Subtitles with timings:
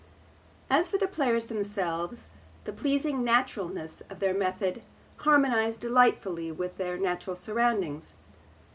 [0.67, 2.31] As for the players themselves,
[2.63, 4.81] the pleasing naturalness of their method
[5.17, 8.13] harmonised delightfully with their natural surroundings.